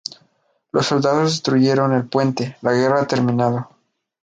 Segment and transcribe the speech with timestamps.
[0.71, 3.69] Los soldados destruyeron el puente, la guerra ha terminado